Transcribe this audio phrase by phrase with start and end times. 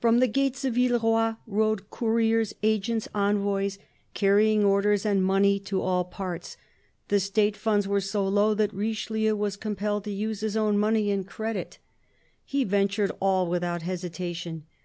[0.00, 3.78] From the gates of Villeroy rode couriers, agents, envoys,
[4.14, 6.56] carrying orders and money to all parts.
[7.06, 11.12] The State funds were so low that Richelieu was compelled to use his own money
[11.12, 11.78] and credit:
[12.44, 14.64] he ventured all without hesitation.